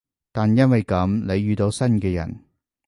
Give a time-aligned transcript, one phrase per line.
[0.31, 2.43] 但因為噉，你遇到新嘅人